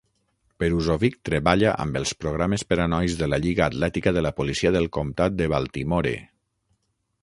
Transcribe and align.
Peruzovic 0.61 1.17
treballa 1.29 1.73
amb 1.83 1.99
els 2.01 2.15
programes 2.23 2.65
per 2.71 2.79
a 2.85 2.89
nois 2.95 3.19
de 3.21 3.31
la 3.31 3.41
lliga 3.45 3.67
atlètica 3.69 4.17
de 4.19 4.27
la 4.29 4.35
policia 4.41 4.77
del 4.79 4.93
comtat 4.99 5.41
de 5.43 5.55
Baltimore. 5.57 6.21